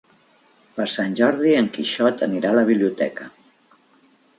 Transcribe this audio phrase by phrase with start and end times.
[0.77, 3.33] Per Sant Jordi en Quixot anirà a la biblioteca.